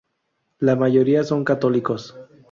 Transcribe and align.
La 0.57 0.75
mayoría 0.75 1.23
son 1.23 1.43
católicos. 1.45 2.15